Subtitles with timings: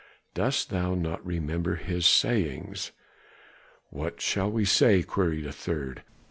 [0.33, 2.91] "Dost thou not remember his sayings?"
[3.91, 6.01] "What shall we say?" queried a third.